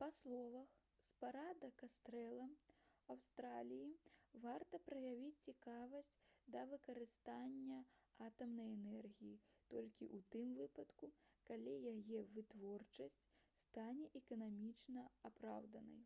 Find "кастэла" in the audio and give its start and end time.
1.80-2.44